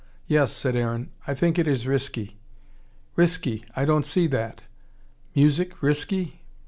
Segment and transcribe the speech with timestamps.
[0.25, 1.11] "Yes," said Aaron.
[1.27, 2.39] "I think it is risky."
[3.15, 3.63] "Risky!
[3.75, 4.63] I don't see that!
[5.35, 6.41] Music risky?